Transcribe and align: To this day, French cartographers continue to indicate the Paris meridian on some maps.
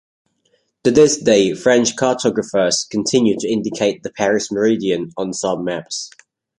To 0.83 0.89
this 0.89 1.15
day, 1.17 1.53
French 1.53 1.95
cartographers 1.95 2.87
continue 2.89 3.35
to 3.37 3.47
indicate 3.47 4.01
the 4.01 4.11
Paris 4.11 4.51
meridian 4.51 5.11
on 5.15 5.31
some 5.31 5.63
maps. 5.63 6.09